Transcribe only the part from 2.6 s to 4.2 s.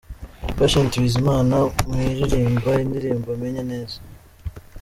indirimbo'Menye neza'.